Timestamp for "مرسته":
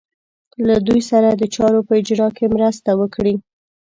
2.55-2.89